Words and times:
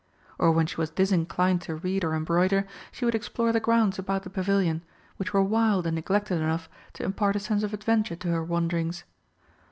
Or 0.39 0.51
when 0.51 0.65
she 0.65 0.77
was 0.77 0.89
disinclined 0.89 1.61
to 1.61 1.75
read 1.75 2.03
or 2.03 2.15
embroider, 2.15 2.65
she 2.91 3.05
would 3.05 3.13
explore 3.13 3.51
the 3.51 3.59
grounds 3.59 3.99
about 3.99 4.23
the 4.23 4.31
Pavilion, 4.31 4.81
which 5.17 5.31
were 5.31 5.43
wild 5.43 5.85
and 5.85 5.93
neglected 5.93 6.41
enough 6.41 6.67
to 6.93 7.03
impart 7.03 7.35
a 7.35 7.39
sense 7.39 7.61
of 7.61 7.71
adventure 7.71 8.15
to 8.15 8.29
her 8.29 8.43
wanderings. 8.43 9.03